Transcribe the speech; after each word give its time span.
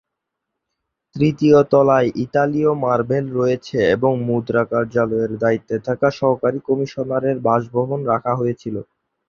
তৃতীয় 1.15 1.57
তলায় 1.71 2.09
ইতালীয় 2.23 2.71
মার্বেল 2.83 3.25
মেঝে 3.25 3.37
রয়েছে 3.37 3.77
এবং 3.95 4.11
মুদ্রা 4.27 4.63
কার্যালয়ের 4.71 5.31
দায়িত্বে 5.37 5.75
থাকা 5.87 6.07
সহকারী 6.19 6.59
কমিশনারের 6.67 7.37
বাসভবন 7.47 7.99
রাখা 8.11 8.33
হয়েছিল। 8.35 8.75